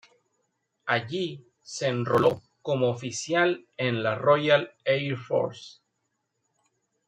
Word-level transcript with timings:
Allí 0.87 1.45
se 1.61 1.87
enroló 1.87 2.41
como 2.63 2.89
oficial 2.89 3.67
en 3.77 4.01
la 4.01 4.15
Royal 4.15 4.73
Air 4.83 5.15
Force. 5.15 5.79